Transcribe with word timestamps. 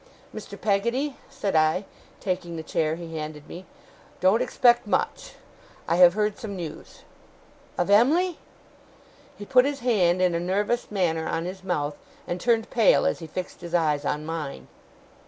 'Mr. 0.33 0.59
Peggotty,' 0.59 1.15
said 1.29 1.55
I, 1.55 1.85
taking 2.19 2.55
the 2.55 2.63
chair 2.63 2.95
he 2.95 3.17
handed 3.17 3.47
me, 3.47 3.67
'don't 4.19 4.41
expect 4.41 4.87
much! 4.87 5.33
I 5.87 5.97
have 5.97 6.15
heard 6.15 6.39
some 6.39 6.55
news.' 6.55 7.03
'Of 7.77 7.87
Em'ly!' 7.91 8.39
He 9.37 9.45
put 9.45 9.63
his 9.65 9.81
hand, 9.81 10.19
in 10.19 10.33
a 10.33 10.39
nervous 10.39 10.89
manner, 10.89 11.27
on 11.27 11.45
his 11.45 11.63
mouth, 11.63 11.97
and 12.25 12.41
turned 12.41 12.71
pale, 12.71 13.05
as 13.05 13.19
he 13.19 13.27
fixed 13.27 13.61
his 13.61 13.75
eyes 13.75 14.03
on 14.03 14.25
mine. 14.25 14.69